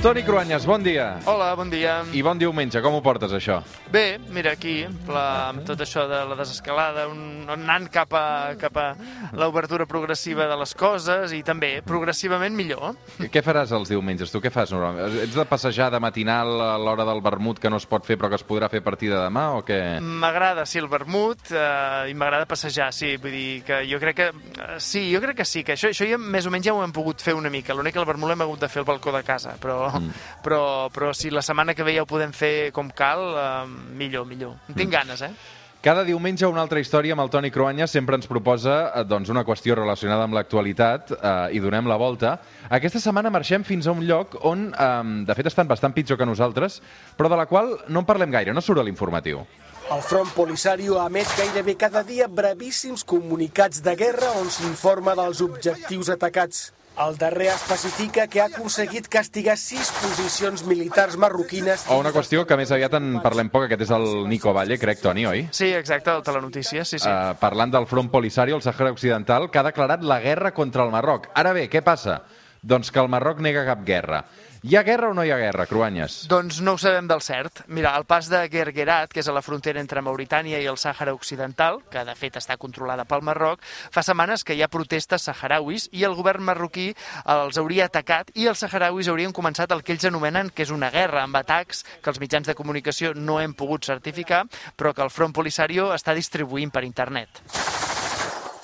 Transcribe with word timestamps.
Toni 0.00 0.22
Cruanyes, 0.24 0.64
bon 0.64 0.80
dia. 0.80 1.18
Hola, 1.28 1.50
bon 1.54 1.68
dia. 1.68 1.98
I 2.16 2.22
bon 2.24 2.38
diumenge, 2.40 2.80
com 2.80 2.94
ho 2.96 3.02
portes, 3.04 3.34
això? 3.36 3.58
Bé, 3.92 4.16
mira, 4.32 4.54
aquí, 4.56 4.86
la, 5.12 5.50
amb 5.50 5.66
tot 5.68 5.82
això 5.84 6.06
de 6.08 6.22
la 6.24 6.38
desescalada, 6.38 7.02
un, 7.12 7.44
anant 7.52 7.84
cap 7.92 8.16
a, 8.16 8.22
cap 8.56 8.78
a 8.80 8.86
l'obertura 9.36 9.84
progressiva 9.84 10.46
de 10.48 10.56
les 10.56 10.72
coses 10.72 11.34
i 11.36 11.42
també 11.44 11.82
progressivament 11.84 12.56
millor. 12.56 12.96
Què 13.20 13.42
faràs 13.44 13.74
els 13.76 13.92
diumenges? 13.92 14.32
Tu 14.32 14.40
què 14.40 14.48
fas 14.54 14.72
normalment? 14.72 15.18
Ets 15.26 15.36
de 15.36 15.44
passejar 15.50 15.90
de 15.92 16.00
matinal 16.00 16.54
a 16.64 16.70
l'hora 16.80 17.04
del 17.04 17.20
vermut 17.20 17.60
que 17.60 17.68
no 17.68 17.76
es 17.76 17.84
pot 17.84 18.08
fer 18.08 18.16
però 18.16 18.32
que 18.32 18.40
es 18.40 18.46
podrà 18.48 18.72
fer 18.72 18.80
a 18.80 18.86
partir 18.88 19.12
de 19.12 19.20
demà 19.20 19.50
o 19.58 19.60
què? 19.68 20.00
M'agrada, 20.00 20.64
sí, 20.64 20.80
el 20.80 20.88
vermut 20.88 21.52
eh, 21.52 22.08
i 22.08 22.16
m'agrada 22.16 22.48
passejar, 22.48 22.88
sí, 22.96 23.18
vull 23.20 23.36
dir 23.36 23.60
que 23.68 23.82
jo 23.92 24.00
crec 24.00 24.20
que... 24.22 24.30
Eh, 24.32 24.80
sí, 24.80 25.04
jo 25.12 25.20
crec 25.20 25.42
que 25.42 25.48
sí, 25.52 25.60
que 25.60 25.76
això, 25.76 25.92
això 25.92 26.08
ja 26.08 26.16
més 26.16 26.48
o 26.48 26.56
menys 26.56 26.70
ja 26.70 26.78
ho 26.78 26.80
hem 26.88 26.96
pogut 26.96 27.20
fer 27.20 27.36
una 27.36 27.52
mica. 27.52 27.76
L'únic 27.76 27.98
que 27.98 28.00
el 28.00 28.08
vermut 28.08 28.32
l'hem 28.32 28.48
hagut 28.48 28.64
de 28.64 28.72
fer 28.72 28.80
al 28.80 28.88
balcó 28.88 29.12
de 29.12 29.24
casa, 29.28 29.58
però 29.60 29.89
mm. 29.98 30.26
però, 30.44 30.62
però 30.94 31.12
si 31.16 31.30
la 31.30 31.42
setmana 31.42 31.74
que 31.74 31.86
ve 31.86 31.96
ja 31.96 32.04
ho 32.04 32.10
podem 32.10 32.32
fer 32.32 32.70
com 32.76 32.90
cal, 32.94 33.24
eh, 33.34 33.64
millor, 33.98 34.28
millor. 34.30 34.60
En 34.68 34.76
tinc 34.76 34.88
mm. 34.88 34.94
ganes, 34.98 35.24
eh? 35.26 35.32
Cada 35.80 36.02
diumenge 36.04 36.44
una 36.44 36.60
altra 36.60 36.76
història 36.76 37.14
amb 37.16 37.22
el 37.22 37.30
Toni 37.32 37.48
Cruanya 37.48 37.86
sempre 37.88 38.18
ens 38.18 38.28
proposa 38.28 38.74
eh, 38.90 39.04
doncs, 39.08 39.30
una 39.32 39.46
qüestió 39.48 39.72
relacionada 39.78 40.26
amb 40.26 40.36
l'actualitat 40.36 41.14
eh, 41.16 41.30
i 41.56 41.62
donem 41.64 41.88
la 41.88 41.96
volta. 41.96 42.34
Aquesta 42.68 43.00
setmana 43.00 43.32
marxem 43.32 43.64
fins 43.64 43.88
a 43.88 43.94
un 43.96 44.04
lloc 44.04 44.36
on, 44.44 44.66
eh, 44.76 45.24
de 45.24 45.36
fet, 45.38 45.48
estan 45.48 45.70
bastant 45.70 45.96
pitjor 45.96 46.20
que 46.20 46.28
nosaltres, 46.28 46.82
però 47.16 47.32
de 47.32 47.38
la 47.40 47.48
qual 47.48 47.78
no 47.88 48.04
en 48.04 48.08
parlem 48.10 48.36
gaire, 48.36 48.52
no 48.52 48.60
surt 48.60 48.82
a 48.82 48.84
l'informatiu. 48.84 49.40
El 49.90 50.04
Front 50.04 50.28
Polisario 50.36 51.00
emet 51.00 51.32
gairebé 51.38 51.78
cada 51.80 52.04
dia 52.04 52.28
brevíssims 52.28 53.00
comunicats 53.02 53.80
de 53.82 53.96
guerra 53.96 54.34
on 54.36 54.52
s'informa 54.52 55.16
dels 55.16 55.40
objectius 55.42 56.12
atacats. 56.12 56.68
El 57.00 57.16
darrer 57.16 57.46
especifica 57.48 58.26
que 58.28 58.42
ha 58.42 58.46
aconseguit 58.50 59.06
castigar 59.08 59.54
sis 59.56 59.88
posicions 60.02 60.66
militars 60.68 61.16
marroquines... 61.16 61.86
O 61.88 61.96
una 62.02 62.12
qüestió 62.12 62.42
que 62.44 62.58
més 62.60 62.68
aviat 62.76 62.92
en 62.98 63.14
parlem 63.24 63.48
poc, 63.48 63.64
aquest 63.64 63.86
és 63.86 63.92
el 63.96 64.04
Nico 64.28 64.52
Valle, 64.52 64.76
crec, 64.82 65.00
Toni, 65.00 65.24
oi? 65.30 65.46
Sí, 65.56 65.70
exacte, 65.78 66.12
el 66.12 66.26
Telenotícies, 66.26 66.92
sí, 66.92 67.00
sí. 67.00 67.08
Uh, 67.08 67.38
parlant 67.40 67.72
del 67.72 67.88
front 67.88 68.10
Polisario, 68.12 68.58
el 68.58 68.64
Sàhara 68.66 68.92
Occidental, 68.92 69.48
que 69.48 69.62
ha 69.62 69.64
declarat 69.64 70.04
la 70.04 70.20
guerra 70.20 70.52
contra 70.52 70.84
el 70.84 70.92
Marroc. 70.92 71.30
Ara 71.40 71.54
bé, 71.56 71.70
què 71.72 71.80
passa? 71.86 72.20
Doncs 72.60 72.92
que 72.92 73.00
el 73.00 73.08
Marroc 73.08 73.40
nega 73.40 73.64
cap 73.64 73.80
guerra. 73.86 74.26
Hi 74.62 74.74
ha 74.76 74.82
guerra 74.82 75.08
o 75.08 75.14
no 75.14 75.24
hi 75.24 75.30
ha 75.32 75.38
guerra, 75.40 75.64
Cruanyes? 75.64 76.26
Doncs 76.28 76.58
no 76.60 76.74
ho 76.76 76.78
sabem 76.78 77.06
del 77.08 77.22
cert. 77.24 77.62
Mira, 77.72 77.94
el 77.96 78.04
pas 78.04 78.26
de 78.28 78.42
Gergerat, 78.52 79.08
que 79.08 79.22
és 79.22 79.28
a 79.30 79.32
la 79.32 79.40
frontera 79.40 79.80
entre 79.80 80.02
Mauritània 80.04 80.58
i 80.60 80.66
el 80.68 80.76
Sàhara 80.76 81.14
Occidental, 81.16 81.78
que 81.88 82.02
de 82.04 82.14
fet 82.18 82.36
està 82.36 82.58
controlada 82.60 83.06
pel 83.08 83.24
Marroc, 83.24 83.64
fa 83.64 84.04
setmanes 84.04 84.44
que 84.44 84.52
hi 84.52 84.60
ha 84.60 84.68
protestes 84.68 85.24
saharauis 85.30 85.88
i 85.96 86.04
el 86.04 86.18
govern 86.18 86.44
marroquí 86.44 86.90
els 87.24 87.56
hauria 87.56 87.88
atacat 87.88 88.34
i 88.36 88.50
els 88.52 88.60
saharauis 88.60 89.08
haurien 89.08 89.32
començat 89.32 89.72
el 89.72 89.80
que 89.80 89.96
ells 89.96 90.04
anomenen 90.10 90.52
que 90.52 90.68
és 90.68 90.74
una 90.76 90.92
guerra, 90.92 91.24
amb 91.24 91.40
atacs 91.40 91.86
que 92.02 92.12
els 92.12 92.20
mitjans 92.20 92.52
de 92.52 92.58
comunicació 92.58 93.14
no 93.16 93.40
hem 93.40 93.56
pogut 93.56 93.88
certificar, 93.88 94.44
però 94.76 94.92
que 94.92 95.00
el 95.00 95.14
Front 95.14 95.32
Polisario 95.32 95.88
està 95.96 96.12
distribuint 96.12 96.68
per 96.68 96.84
internet. 96.84 97.40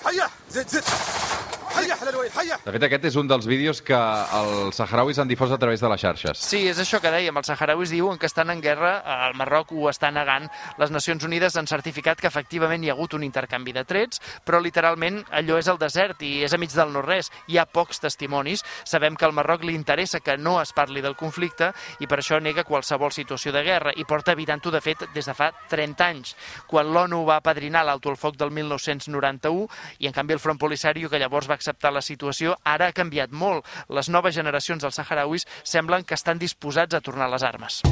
Hiya! 0.04 0.28
Zit, 0.52 0.76
zit. 0.76 1.45
De 1.86 2.72
fet, 2.74 2.84
aquest 2.88 3.04
és 3.10 3.16
un 3.20 3.28
dels 3.30 3.46
vídeos 3.46 3.80
que 3.84 3.96
els 3.96 4.78
saharauis 4.78 5.18
han 5.22 5.28
difós 5.30 5.52
a 5.54 5.58
través 5.58 5.80
de 5.80 5.90
les 5.92 6.02
xarxes. 6.02 6.40
Sí, 6.42 6.64
és 6.68 6.80
això 6.82 7.00
que 7.02 7.12
dèiem. 7.12 7.36
Els 7.36 7.50
saharauis 7.50 7.92
diuen 7.94 8.18
que 8.18 8.26
estan 8.26 8.50
en 8.50 8.60
guerra, 8.64 8.98
el 9.28 9.36
Marroc 9.38 9.70
ho 9.72 9.86
està 9.90 10.10
negant. 10.10 10.48
Les 10.80 10.90
Nacions 10.90 11.24
Unides 11.24 11.56
han 11.56 11.68
certificat 11.70 12.20
que 12.20 12.26
efectivament 12.30 12.82
hi 12.84 12.90
ha 12.90 12.96
hagut 12.96 13.14
un 13.14 13.24
intercanvi 13.26 13.74
de 13.76 13.84
trets, 13.86 14.20
però 14.44 14.60
literalment 14.62 15.22
allò 15.30 15.60
és 15.60 15.70
el 15.70 15.78
desert 15.78 16.22
i 16.26 16.42
és 16.46 16.54
a 16.54 16.58
mig 16.58 16.74
del 16.74 16.92
no-res. 16.92 17.30
Hi 17.46 17.60
ha 17.60 17.66
pocs 17.70 18.02
testimonis. 18.02 18.64
Sabem 18.84 19.16
que 19.16 19.28
al 19.28 19.36
Marroc 19.36 19.64
li 19.64 19.76
interessa 19.78 20.20
que 20.20 20.36
no 20.36 20.58
es 20.60 20.74
parli 20.76 21.04
del 21.04 21.16
conflicte 21.16 21.72
i 22.00 22.10
per 22.10 22.20
això 22.20 22.40
nega 22.42 22.66
qualsevol 22.66 23.14
situació 23.14 23.52
de 23.54 23.62
guerra 23.66 23.94
i 23.96 24.04
porta 24.04 24.34
evitant-ho, 24.34 24.74
de 24.74 24.82
fet, 24.82 25.06
des 25.14 25.26
de 25.26 25.34
fa 25.36 25.52
30 25.70 26.10
anys, 26.10 26.34
quan 26.66 26.90
l'ONU 26.92 27.22
va 27.28 27.38
apadrinar 27.38 27.84
l'alto 27.86 28.10
al 28.10 28.18
foc 28.20 28.36
del 28.36 28.50
1991 28.50 29.68
i, 30.00 30.08
en 30.08 30.16
canvi, 30.16 30.34
el 30.34 30.42
Front 30.42 30.58
Polisario, 30.60 31.10
que 31.10 31.20
llavors 31.22 31.48
va 31.48 31.54
acceptar 31.54 31.75
la 31.90 32.02
situació 32.04 32.56
ara 32.64 32.88
ha 32.88 32.96
canviat 32.96 33.32
molt. 33.32 33.66
Les 33.88 34.08
noves 34.08 34.34
generacions 34.34 34.82
dels 34.82 34.96
saharauis 34.96 35.46
semblen 35.64 36.04
que 36.04 36.14
estan 36.14 36.38
disposats 36.38 36.94
a 36.94 37.00
tornar 37.00 37.30
les 37.30 37.42
armes. 37.42 37.82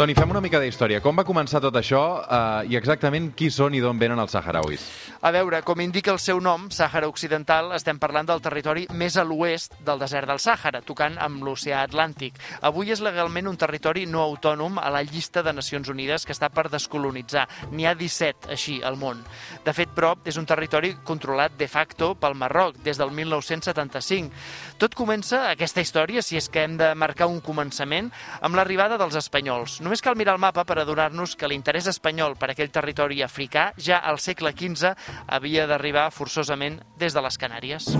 Toni, 0.00 0.14
fem 0.16 0.30
una 0.32 0.40
mica 0.40 0.56
d'història. 0.56 1.02
Com 1.04 1.18
va 1.20 1.26
començar 1.28 1.60
tot 1.60 1.74
això 1.76 2.00
eh, 2.24 2.70
i 2.72 2.76
exactament 2.78 3.26
qui 3.36 3.50
són 3.52 3.74
i 3.76 3.82
d'on 3.84 3.98
venen 4.00 4.22
els 4.22 4.32
saharauis? 4.32 4.80
A 5.20 5.28
veure, 5.34 5.58
com 5.60 5.82
indica 5.84 6.08
el 6.14 6.18
seu 6.24 6.38
nom, 6.40 6.70
Sàhara 6.72 7.10
Occidental, 7.10 7.66
estem 7.76 7.98
parlant 8.00 8.24
del 8.30 8.40
territori 8.40 8.86
més 8.96 9.18
a 9.20 9.24
l'oest 9.28 9.74
del 9.84 10.00
desert 10.00 10.30
del 10.30 10.40
Sàhara, 10.40 10.80
tocant 10.80 11.18
amb 11.20 11.44
l'oceà 11.44 11.82
Atlàntic. 11.84 12.38
Avui 12.64 12.94
és 12.94 13.02
legalment 13.04 13.50
un 13.50 13.58
territori 13.60 14.06
no 14.08 14.22
autònom 14.22 14.78
a 14.80 14.86
la 14.88 15.02
llista 15.04 15.42
de 15.44 15.52
Nacions 15.52 15.92
Unides 15.92 16.24
que 16.24 16.32
està 16.32 16.48
per 16.48 16.70
descolonitzar. 16.72 17.44
N'hi 17.68 17.84
ha 17.84 17.92
17, 17.92 18.48
així, 18.56 18.78
al 18.80 18.96
món. 18.96 19.20
De 19.68 19.76
fet, 19.76 19.92
però, 19.92 20.14
és 20.24 20.40
un 20.40 20.48
territori 20.48 20.94
controlat 21.04 21.60
de 21.60 21.68
facto 21.68 22.14
pel 22.16 22.38
Marroc 22.40 22.80
des 22.88 22.96
del 22.96 23.12
1975. 23.20 24.32
Tot 24.80 24.96
comença, 24.96 25.50
aquesta 25.50 25.84
història, 25.84 26.24
si 26.24 26.40
és 26.40 26.48
que 26.48 26.64
hem 26.64 26.80
de 26.80 26.88
marcar 26.96 27.28
un 27.28 27.44
començament, 27.44 28.08
amb 28.40 28.56
l'arribada 28.56 28.96
dels 28.96 29.20
espanyols. 29.20 29.82
Només 29.90 30.04
cal 30.06 30.14
mirar 30.14 30.36
el 30.36 30.38
mapa 30.38 30.62
per 30.62 30.76
adonar-nos 30.78 31.32
que 31.34 31.48
l'interès 31.50 31.88
espanyol 31.90 32.36
per 32.38 32.52
aquell 32.52 32.70
territori 32.70 33.24
africà 33.26 33.64
ja 33.74 33.98
al 34.06 34.22
segle 34.22 34.52
XV 34.54 34.94
havia 35.26 35.66
d'arribar 35.66 36.12
forçosament 36.14 36.78
des 37.02 37.18
de 37.18 37.26
les 37.26 37.40
Canàries. 37.42 37.90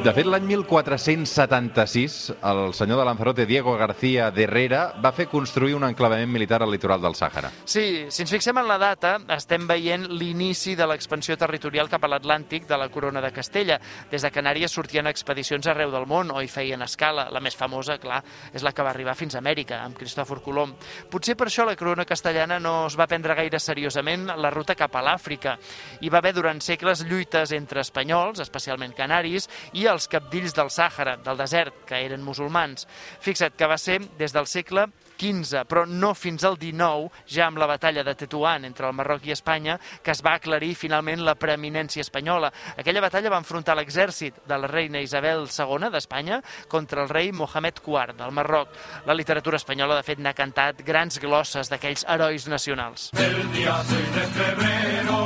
De 0.00 0.14
fet, 0.16 0.24
l'any 0.24 0.46
1476, 0.48 2.14
el 2.48 2.72
senyor 2.72 3.02
de 3.02 3.04
Lanzarote, 3.04 3.44
Diego 3.44 3.74
García 3.76 4.30
de 4.32 4.46
Herrera, 4.46 4.94
va 4.96 5.10
fer 5.12 5.26
construir 5.28 5.74
un 5.76 5.84
enclavament 5.84 6.30
militar 6.32 6.62
al 6.64 6.70
litoral 6.72 7.02
del 7.02 7.12
Sàhara. 7.18 7.50
Sí, 7.68 8.06
si 8.08 8.22
ens 8.24 8.32
fixem 8.32 8.56
en 8.56 8.64
la 8.64 8.78
data, 8.80 9.18
estem 9.36 9.66
veient 9.68 10.06
l'inici 10.08 10.72
de 10.78 10.86
l'expansió 10.88 11.36
territorial 11.36 11.90
cap 11.92 12.06
a 12.06 12.10
l'Atlàntic 12.14 12.64
de 12.70 12.78
la 12.80 12.86
corona 12.88 13.20
de 13.20 13.28
Castella. 13.36 13.76
Des 14.08 14.24
de 14.24 14.30
Canàries 14.32 14.72
sortien 14.72 15.10
expedicions 15.10 15.68
arreu 15.68 15.92
del 15.92 16.08
món 16.08 16.32
o 16.32 16.40
hi 16.40 16.48
feien 16.48 16.80
escala. 16.80 17.26
La 17.28 17.44
més 17.44 17.58
famosa, 17.60 17.98
clar, 18.00 18.22
és 18.54 18.64
la 18.64 18.72
que 18.72 18.86
va 18.86 18.94
arribar 18.94 19.18
fins 19.20 19.36
a 19.36 19.44
Amèrica, 19.44 19.82
amb 19.84 20.00
Cristòfor 20.00 20.40
Colom. 20.40 20.72
Potser 21.12 21.36
per 21.36 21.50
això 21.50 21.68
la 21.68 21.76
corona 21.76 22.08
castellana 22.08 22.56
no 22.56 22.86
es 22.86 22.96
va 22.96 23.08
prendre 23.10 23.36
gaire 23.36 23.60
seriosament 23.60 24.30
la 24.32 24.54
ruta 24.56 24.78
cap 24.80 24.96
a 24.96 25.04
l'Àfrica. 25.04 25.58
Hi 26.00 26.08
va 26.08 26.24
haver 26.24 26.32
durant 26.40 26.64
segles 26.64 27.04
lluites 27.04 27.52
entre 27.52 27.84
espanyols, 27.84 28.40
especialment 28.40 28.96
canaris, 28.96 29.50
i 29.76 29.89
els 29.92 30.08
capdills 30.10 30.54
del 30.56 30.70
Sàhara, 30.72 31.16
del 31.24 31.38
desert, 31.40 31.84
que 31.88 32.00
eren 32.06 32.24
musulmans. 32.24 32.86
Fixa't 33.20 33.56
que 33.58 33.68
va 33.70 33.78
ser 33.78 34.00
des 34.18 34.32
del 34.34 34.48
segle 34.50 34.88
XV, 35.20 35.64
però 35.68 35.84
no 35.86 36.14
fins 36.16 36.44
al 36.48 36.56
XIX, 36.60 37.10
ja 37.28 37.46
amb 37.46 37.60
la 37.60 37.68
batalla 37.68 38.04
de 38.06 38.14
Tetuán 38.16 38.64
entre 38.64 38.88
el 38.88 38.96
Marroc 38.96 39.26
i 39.28 39.34
Espanya, 39.34 39.76
que 40.02 40.14
es 40.14 40.22
va 40.24 40.36
aclarir 40.38 40.72
finalment 40.78 41.24
la 41.26 41.36
preeminència 41.36 42.04
espanyola. 42.04 42.52
Aquella 42.80 43.04
batalla 43.04 43.32
va 43.32 43.40
enfrontar 43.42 43.76
l'exèrcit 43.76 44.40
de 44.48 44.58
la 44.58 44.70
reina 44.70 45.02
Isabel 45.04 45.46
II 45.46 45.90
d'Espanya 45.92 46.40
contra 46.68 47.04
el 47.04 47.12
rei 47.12 47.32
Mohamed 47.32 47.82
IV 47.84 48.16
del 48.16 48.32
Marroc. 48.32 48.72
La 49.06 49.14
literatura 49.14 49.60
espanyola, 49.60 50.00
de 50.00 50.06
fet, 50.06 50.18
n'ha 50.18 50.34
cantat 50.36 50.84
grans 50.86 51.20
glosses 51.20 51.68
d'aquells 51.70 52.06
herois 52.08 52.48
nacionals. 52.48 53.10
El 53.18 53.44
dia 53.52 53.76
6 53.84 54.14
de 54.16 54.26
febrero 54.38 55.20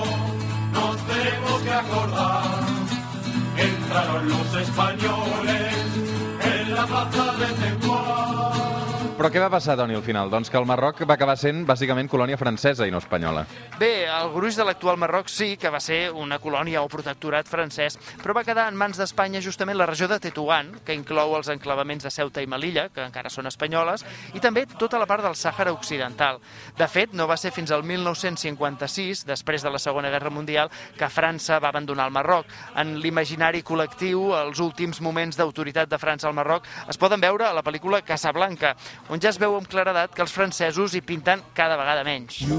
nos 0.74 1.06
tenemos 1.06 1.62
que 1.62 1.72
acordar 1.72 2.53
los 4.02 4.54
españoles 4.60 5.72
en 6.42 6.74
la 6.74 6.84
plaza 6.84 7.32
de 7.38 7.46
Tetuán. 7.46 7.83
Però 9.24 9.32
què 9.32 9.40
va 9.40 9.48
passar, 9.48 9.72
Toni, 9.80 9.94
al 9.96 10.02
final? 10.04 10.28
Doncs 10.28 10.50
que 10.52 10.58
el 10.60 10.66
Marroc 10.68 10.98
va 11.08 11.14
acabar 11.14 11.38
sent 11.40 11.62
bàsicament 11.64 12.10
colònia 12.12 12.36
francesa 12.36 12.84
i 12.84 12.90
no 12.92 12.98
espanyola. 13.00 13.46
Bé, 13.80 14.04
el 14.04 14.28
gruix 14.34 14.58
de 14.58 14.66
l'actual 14.68 14.98
Marroc 15.00 15.30
sí 15.32 15.54
que 15.56 15.70
va 15.72 15.78
ser 15.80 16.10
una 16.12 16.36
colònia 16.42 16.82
o 16.84 16.90
protectorat 16.92 17.48
francès, 17.48 17.96
però 18.20 18.34
va 18.36 18.42
quedar 18.44 18.66
en 18.68 18.76
mans 18.76 19.00
d'Espanya 19.00 19.40
justament 19.40 19.78
la 19.80 19.86
regió 19.88 20.10
de 20.12 20.18
Tetuán, 20.20 20.74
que 20.84 20.92
inclou 20.92 21.32
els 21.38 21.48
enclavaments 21.48 22.04
de 22.04 22.12
Ceuta 22.12 22.44
i 22.44 22.50
Melilla, 22.52 22.90
que 22.92 23.00
encara 23.00 23.32
són 23.32 23.48
espanyoles, 23.48 24.04
i 24.36 24.42
també 24.44 24.66
tota 24.68 25.00
la 25.00 25.08
part 25.08 25.24
del 25.24 25.38
Sàhara 25.40 25.72
Occidental. 25.72 26.42
De 26.76 26.90
fet, 26.92 27.16
no 27.16 27.24
va 27.24 27.40
ser 27.40 27.54
fins 27.56 27.72
al 27.72 27.80
1956, 27.80 29.24
després 29.24 29.64
de 29.64 29.72
la 29.72 29.80
Segona 29.80 30.12
Guerra 30.12 30.34
Mundial, 30.36 30.68
que 31.00 31.08
França 31.08 31.62
va 31.64 31.72
abandonar 31.72 32.10
el 32.10 32.14
Marroc. 32.18 32.52
En 32.76 32.98
l'imaginari 33.00 33.64
col·lectiu, 33.64 34.34
els 34.42 34.60
últims 34.60 35.00
moments 35.00 35.40
d'autoritat 35.40 35.88
de 35.88 36.02
França 36.04 36.28
al 36.28 36.36
Marroc 36.36 36.68
es 36.92 37.00
poden 37.00 37.24
veure 37.24 37.48
a 37.48 37.56
la 37.56 37.64
pel·lícula 37.64 38.04
Casablanca, 38.04 38.76
on 39.14 39.20
ja 39.22 39.30
es 39.30 39.38
veu 39.38 39.54
amb 39.54 39.68
claredat 39.70 40.14
que 40.14 40.24
els 40.24 40.34
francesos 40.34 40.96
hi 40.98 41.02
pinten 41.06 41.42
cada 41.54 41.78
vegada 41.78 42.02
menys. 42.06 42.40
You 42.42 42.58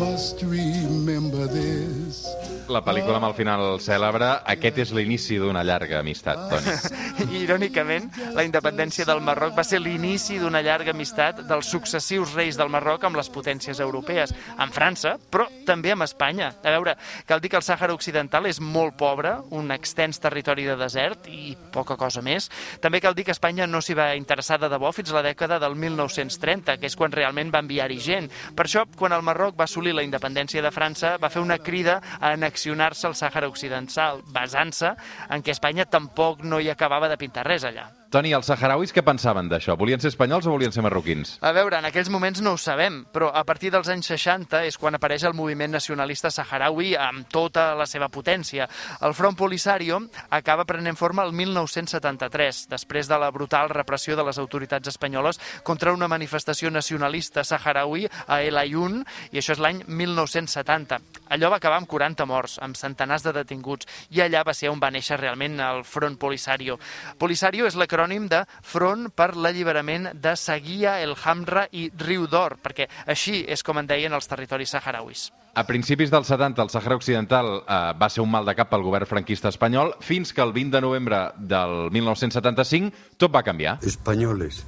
must 0.00 0.40
remember 0.40 1.44
this 1.52 2.24
La 2.66 2.80
pel·lícula 2.82 3.20
amb 3.20 3.28
el 3.28 3.34
final 3.38 3.60
cèlebre, 3.78 4.26
aquest 4.50 4.80
és 4.82 4.90
l'inici 4.96 5.36
d'una 5.38 5.62
llarga 5.62 6.00
amistat, 6.00 6.40
Toni. 6.50 7.36
Irònicament, 7.44 8.08
la 8.34 8.42
independència 8.46 9.06
del 9.06 9.20
Marroc 9.22 9.54
va 9.54 9.62
ser 9.62 9.78
l'inici 9.78 10.40
d'una 10.42 10.64
llarga 10.66 10.90
amistat 10.90 11.44
dels 11.46 11.70
successius 11.70 12.34
reis 12.34 12.58
del 12.58 12.72
Marroc 12.72 13.06
amb 13.06 13.20
les 13.20 13.30
potències 13.30 13.78
europees, 13.84 14.34
amb 14.58 14.74
França, 14.74 15.14
però 15.30 15.46
també 15.68 15.92
amb 15.94 16.08
Espanya. 16.08 16.50
A 16.64 16.74
veure, 16.74 16.96
cal 17.28 17.42
dir 17.44 17.52
que 17.52 17.60
el 17.60 17.66
Sàhara 17.66 17.94
Occidental 17.94 18.50
és 18.50 18.58
molt 18.58 18.98
pobre, 18.98 19.36
un 19.54 19.70
extens 19.70 20.18
territori 20.18 20.66
de 20.66 20.74
desert 20.80 21.30
i 21.30 21.54
poca 21.54 21.94
cosa 22.00 22.24
més. 22.24 22.50
També 22.82 22.98
cal 23.04 23.14
dir 23.14 23.28
que 23.28 23.36
Espanya 23.36 23.70
no 23.70 23.78
s'hi 23.78 23.94
va 23.94 24.10
interessar 24.18 24.58
de 24.58 24.72
debò 24.72 24.90
fins 24.96 25.14
a 25.14 25.20
la 25.20 25.26
dècada 25.28 25.60
del 25.66 25.76
1930, 25.82 26.78
que 26.80 26.88
és 26.88 26.96
quan 26.96 27.12
realment 27.12 27.52
va 27.52 27.62
enviar-hi 27.64 27.98
gent. 28.00 28.30
Per 28.56 28.66
això, 28.66 28.86
quan 28.96 29.14
el 29.16 29.26
Marroc 29.26 29.58
va 29.58 29.66
assolir 29.68 29.94
la 29.96 30.06
independència 30.06 30.62
de 30.64 30.72
França, 30.74 31.16
va 31.22 31.32
fer 31.32 31.44
una 31.44 31.58
crida 31.58 32.00
a 32.20 32.32
annexionar-se 32.32 33.10
al 33.10 33.18
Sàhara 33.18 33.50
Occidental, 33.52 34.22
basant-se 34.32 34.94
en 35.30 35.42
què 35.42 35.54
Espanya 35.56 35.88
tampoc 35.90 36.44
no 36.46 36.60
hi 36.60 36.70
acabava 36.72 37.10
de 37.10 37.18
pintar 37.20 37.46
res 37.46 37.66
allà. 37.66 37.90
Toni, 38.06 38.30
els 38.36 38.46
saharauis 38.46 38.92
què 38.94 39.02
pensaven 39.02 39.48
d'això? 39.50 39.74
Volien 39.78 39.98
ser 39.98 40.12
espanyols 40.12 40.46
o 40.46 40.52
volien 40.54 40.70
ser 40.70 40.84
marroquins? 40.86 41.32
A 41.42 41.50
veure, 41.50 41.80
en 41.80 41.88
aquells 41.88 42.06
moments 42.12 42.38
no 42.44 42.52
ho 42.54 42.58
sabem, 42.60 43.00
però 43.10 43.32
a 43.34 43.42
partir 43.44 43.72
dels 43.74 43.88
anys 43.90 44.12
60 44.12 44.60
és 44.68 44.76
quan 44.78 44.94
apareix 44.94 45.24
el 45.26 45.34
moviment 45.34 45.74
nacionalista 45.74 46.30
saharaui 46.30 46.92
amb 46.94 47.26
tota 47.34 47.72
la 47.74 47.86
seva 47.90 48.06
potència. 48.14 48.68
El 49.02 49.14
Front 49.18 49.34
Polisario 49.40 49.98
acaba 50.30 50.64
prenent 50.68 50.94
forma 50.94 51.24
el 51.26 51.34
1973, 51.34 52.68
després 52.70 53.10
de 53.10 53.18
la 53.18 53.32
brutal 53.34 53.72
repressió 53.74 54.14
de 54.14 54.28
les 54.28 54.38
autoritats 54.38 54.94
espanyoles 54.94 55.42
contra 55.66 55.92
una 55.92 56.06
manifestació 56.06 56.70
nacionalista 56.70 57.42
saharaui 57.42 58.06
a 58.06 58.38
El 58.46 58.62
Ayun, 58.62 59.02
i 59.32 59.42
això 59.42 59.56
és 59.56 59.64
l'any 59.64 59.82
1970. 59.82 61.00
Allò 61.34 61.50
va 61.50 61.58
acabar 61.58 61.82
amb 61.82 61.90
40 61.90 62.30
morts, 62.30 62.60
amb 62.62 62.78
centenars 62.78 63.26
de 63.26 63.34
detinguts, 63.34 63.90
i 64.14 64.22
allà 64.22 64.46
va 64.46 64.54
ser 64.54 64.70
on 64.70 64.78
va 64.78 64.94
néixer 64.94 65.18
realment 65.18 65.58
el 65.58 65.82
Front 65.82 66.20
Polisario. 66.22 66.78
Polisario 67.18 67.66
és 67.66 67.74
la 67.74 67.90
l'acrònim 67.96 68.28
de 68.28 68.42
Front 68.62 69.08
per 69.16 69.32
l'Alliberament 69.36 70.10
de 70.20 70.34
Seguia, 70.36 70.98
El 71.00 71.14
Hamra 71.16 71.64
i 71.72 71.88
Riu 71.96 72.26
d'Or, 72.28 72.58
perquè 72.60 72.88
així 73.08 73.40
és 73.48 73.64
com 73.64 73.80
en 73.80 73.88
deien 73.88 74.12
els 74.12 74.28
territoris 74.28 74.74
saharauis. 74.76 75.30
A 75.56 75.64
principis 75.64 76.12
dels 76.12 76.28
70, 76.28 76.60
el 76.66 76.72
Sàhara 76.72 76.98
Occidental 77.00 77.48
eh, 77.62 77.78
va 77.96 78.10
ser 78.12 78.20
un 78.20 78.30
mal 78.30 78.44
de 78.44 78.52
cap 78.58 78.68
pel 78.68 78.84
govern 78.84 79.08
franquista 79.08 79.48
espanyol, 79.48 79.94
fins 80.04 80.34
que 80.36 80.44
el 80.44 80.52
20 80.52 80.76
de 80.76 80.82
novembre 80.84 81.22
del 81.38 81.88
1975 81.96 83.16
tot 83.16 83.32
va 83.32 83.44
canviar. 83.46 83.78
Espanyoles, 83.80 84.60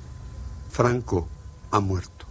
Franco 0.73 1.27
ha 1.71 1.81
muerto. 1.85 2.28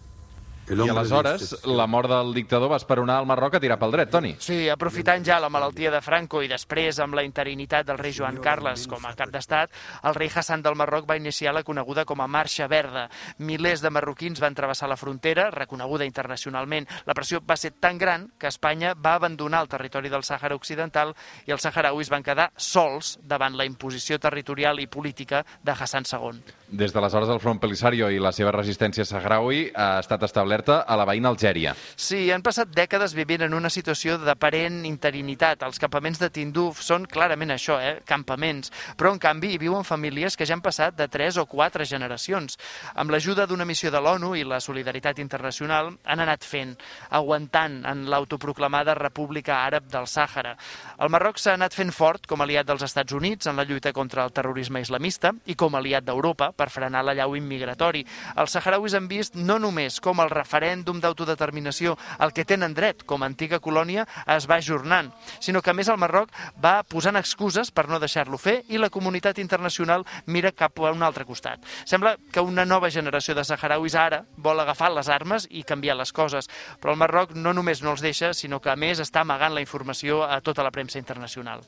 I 0.68 0.90
aleshores 0.90 1.66
la 1.66 1.86
mort 1.88 2.10
del 2.12 2.34
dictador 2.36 2.69
va 2.72 2.78
esperonar 2.80 3.22
el 3.22 3.28
Marroc 3.30 3.56
a 3.56 3.60
tirar 3.64 3.78
pel 3.80 3.94
dret, 3.94 4.10
Toni. 4.12 4.34
Sí, 4.44 4.68
aprofitant 4.69 5.24
ja 5.24 5.38
la 5.40 5.50
malaltia 5.50 5.92
de 5.94 6.02
Franco 6.04 6.42
i 6.44 6.50
després 6.52 7.00
amb 7.00 7.16
la 7.16 7.24
interinitat 7.24 7.88
del 7.88 8.00
rei 8.02 8.12
Joan 8.16 8.42
Carles 8.44 8.84
com 8.92 9.06
a 9.08 9.14
cap 9.16 9.31
d'estat, 9.31 9.72
el 10.04 10.18
rei 10.18 10.31
Hassan 10.34 10.66
del 10.66 10.75
Marroc 10.75 11.08
va 11.08 11.16
iniciar 11.16 11.54
la 11.56 11.64
coneguda 11.64 12.04
com 12.06 12.19
a 12.22 12.28
Marxa 12.28 12.68
Verda. 12.68 13.06
Milers 13.40 13.81
de 13.81 13.92
marroquins 13.96 14.42
van 14.44 14.56
travessar 14.56 14.90
la 14.92 14.98
frontera, 15.00 15.50
reconeguda 15.52 16.06
internacionalment. 16.06 16.88
La 17.06 17.16
pressió 17.16 17.40
va 17.40 17.56
ser 17.56 17.72
tan 17.72 17.98
gran 17.98 18.28
que 18.38 18.52
Espanya 18.52 18.94
va 18.94 19.16
abandonar 19.16 19.63
el 19.63 19.72
territori 19.72 20.12
del 20.12 20.28
Sàhara 20.28 20.56
Occidental 20.60 21.16
i 21.48 21.56
els 21.56 21.63
saharauis 21.63 22.12
van 22.12 22.28
quedar 22.28 22.50
sols 22.58 23.18
davant 23.24 23.56
la 23.56 23.66
imposició 23.66 24.20
territorial 24.20 24.81
i 24.84 24.88
política 24.92 25.46
de 25.63 25.72
Hassan 25.72 26.04
II. 26.12 26.44
Des 26.68 26.92
d'aleshores 26.92 27.30
el 27.31 27.40
Front 27.40 27.62
Polisario 27.63 28.12
i 28.12 28.20
la 28.20 28.34
seva 28.36 28.52
resistència 28.52 29.06
saharaui 29.08 29.70
ha 29.74 30.02
estat 30.02 30.24
establerta 30.57 30.86
a 30.88 30.95
la 30.98 31.06
veïna 31.06 31.30
Algèria. 31.30 31.74
Sí, 31.95 32.31
han 32.31 32.42
passat 32.42 32.69
dècades 32.74 33.13
vivint 33.15 33.44
en 33.45 33.54
una 33.54 33.69
situació 33.69 34.18
d'aparent 34.18 34.86
interinitat. 34.86 35.63
Els 35.63 35.80
campaments 35.80 36.19
de 36.19 36.30
Tinduf 36.30 36.81
són 36.81 37.06
clarament 37.06 37.51
això, 37.51 37.77
eh? 37.80 38.01
campaments. 38.06 38.71
Però, 38.98 39.12
en 39.13 39.19
canvi, 39.19 39.54
hi 39.54 39.62
viuen 39.62 39.86
famílies 39.86 40.38
que 40.38 40.45
ja 40.45 40.56
han 40.56 40.62
passat 40.62 40.95
de 40.98 41.07
3 41.07 41.38
o 41.38 41.45
4 41.45 41.86
generacions. 41.86 42.57
Amb 42.95 43.12
l'ajuda 43.12 43.48
d'una 43.48 43.65
missió 43.65 43.92
de 43.92 44.01
l'ONU 44.01 44.36
i 44.36 44.44
la 44.44 44.59
solidaritat 44.59 45.19
internacional 45.19 45.94
han 46.06 46.24
anat 46.24 46.44
fent, 46.44 46.75
aguantant 47.10 47.83
en 47.86 48.06
l'autoproclamada 48.10 48.95
República 48.98 49.63
Àrab 49.65 49.89
del 49.92 50.07
Sàhara. 50.07 50.56
El 51.00 51.12
Marroc 51.13 51.39
s'ha 51.39 51.56
anat 51.57 51.75
fent 51.75 51.94
fort 51.94 52.27
com 52.27 52.42
aliat 52.42 52.68
dels 52.68 52.83
Estats 52.83 53.13
Units 53.13 53.48
en 53.48 53.57
la 53.57 53.65
lluita 53.65 53.94
contra 53.94 54.25
el 54.25 54.33
terrorisme 54.33 54.81
islamista 54.81 55.33
i 55.45 55.56
com 55.56 55.75
aliat 55.75 56.06
d'Europa 56.07 56.51
per 56.57 56.69
frenar 56.74 57.03
l'allau 57.06 57.36
immigratori. 57.38 58.03
Els 58.38 58.53
saharauis 58.56 58.95
han 58.98 59.07
vist 59.07 59.36
no 59.38 59.60
només 59.62 60.00
com 60.01 60.19
el 60.24 60.31
referèndum 60.48 61.02
d'autodeterminació 61.04 61.98
al 62.18 62.32
que 62.34 62.46
tenen 62.48 62.74
dret 62.74 63.04
com 63.06 63.22
a 63.22 63.28
antiga 63.28 63.60
colònia 63.60 64.08
es 64.38 64.48
va 64.48 64.58
ajornant, 64.62 65.12
sinó 65.44 65.62
que 65.62 65.72
a 65.72 65.76
més 65.76 65.90
el 65.92 66.00
Marroc 66.00 66.32
va 66.64 66.82
posant 66.88 67.20
excuses 67.20 67.72
per 67.72 67.88
no 67.92 68.00
deixar-lo 68.00 68.40
fer 68.40 68.62
i 68.72 68.80
la 68.80 68.90
comunitat 68.90 69.42
internacional 69.44 70.06
mira 70.26 70.54
cap 70.56 70.80
a 70.80 70.94
un 70.96 71.04
altre 71.04 71.26
costat. 71.26 71.60
Sembla 71.86 72.16
que 72.32 72.42
una 72.42 72.66
nova 72.66 72.90
generació 72.90 73.36
de 73.36 73.44
saharauis 73.44 73.96
ara 73.96 74.24
vol 74.38 74.60
agafar 74.60 74.92
les 74.94 75.10
armes 75.10 75.48
i 75.52 75.66
canviar 75.68 75.98
les 75.98 76.14
coses, 76.14 76.48
però 76.80 76.96
el 76.96 77.02
Marroc 77.02 77.36
no 77.36 77.54
només 77.54 77.84
no 77.84 77.92
els 77.92 78.06
deixa, 78.06 78.34
sinó 78.34 78.62
que 78.62 78.72
a 78.72 78.80
més 78.80 79.02
està 79.04 79.26
amagant 79.26 79.54
la 79.54 79.66
informació 79.66 80.24
a 80.24 80.40
tota 80.42 80.64
la 80.64 80.72
premsa 80.72 81.02
internacional. 81.02 81.66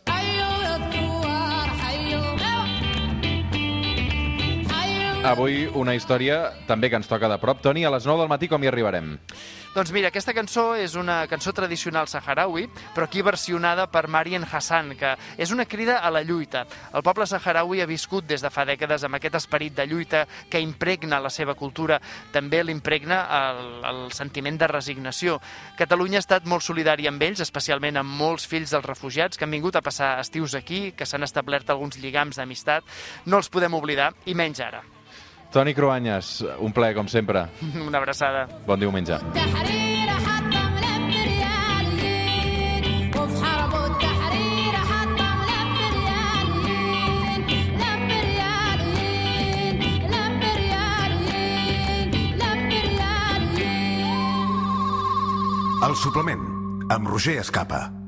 Avui 5.19 5.66
una 5.75 5.92
història 5.98 6.54
també 6.63 6.88
que 6.88 6.95
ens 6.95 7.10
toca 7.12 7.27
de 7.27 7.36
prop. 7.42 7.60
Toni, 7.60 7.81
a 7.83 7.89
les 7.92 8.06
9 8.07 8.21
del 8.21 8.30
matí 8.31 8.48
com 8.48 8.63
hi 8.63 8.69
arribarem? 8.69 9.18
Doncs 9.74 9.92
mira, 9.92 10.07
aquesta 10.07 10.31
cançó 10.33 10.77
és 10.80 10.94
una 10.95 11.25
cançó 11.27 11.51
tradicional 11.51 12.07
saharaui, 12.07 12.69
però 12.95 13.04
aquí 13.04 13.19
versionada 13.21 13.89
per 13.92 14.07
Marien 14.07 14.45
Hassan, 14.48 14.94
que 14.95 15.12
és 15.38 15.51
una 15.51 15.66
crida 15.68 15.98
a 16.00 16.10
la 16.10 16.21
lluita. 16.24 16.63
El 16.95 17.04
poble 17.04 17.27
saharaui 17.27 17.83
ha 17.83 17.88
viscut 17.89 18.30
des 18.30 18.39
de 18.42 18.50
fa 18.50 18.63
dècades 18.66 19.04
amb 19.04 19.19
aquest 19.19 19.36
esperit 19.36 19.75
de 19.75 19.86
lluita 19.92 20.21
que 20.50 20.62
impregna 20.63 21.19
la 21.19 21.30
seva 21.30 21.54
cultura, 21.54 22.00
també 22.31 22.63
l'impregna 22.63 23.19
el, 23.39 23.66
el 23.92 24.00
sentiment 24.16 24.57
de 24.57 24.69
resignació. 24.71 25.36
Catalunya 25.77 26.24
ha 26.24 26.24
estat 26.24 26.48
molt 26.48 26.63
solidària 26.63 27.12
amb 27.12 27.27
ells, 27.27 27.44
especialment 27.44 28.00
amb 28.00 28.16
molts 28.24 28.48
fills 28.48 28.71
dels 28.71 28.88
refugiats 28.88 29.36
que 29.36 29.44
han 29.44 29.51
vingut 29.51 29.75
a 29.75 29.83
passar 29.83 30.16
estius 30.24 30.56
aquí, 30.56 30.94
que 30.95 31.06
s'han 31.06 31.27
establert 31.27 31.69
alguns 31.69 32.00
lligams 32.00 32.39
d'amistat. 32.39 32.88
No 33.27 33.44
els 33.44 33.51
podem 33.51 33.75
oblidar, 33.75 34.13
i 34.25 34.33
menys 34.33 34.63
ara. 34.63 34.81
Toni 35.51 35.74
Cruanyes, 35.74 36.44
un 36.62 36.74
plaer, 36.74 36.94
com 36.96 37.07
sempre. 37.10 37.48
Una 37.88 37.98
abraçada. 37.98 38.48
Bon 38.68 38.80
diumenge. 38.80 39.18
El 55.90 55.95
suplement, 55.95 56.42
amb 56.92 57.07
Roger 57.10 57.40
Escapa. 57.42 57.99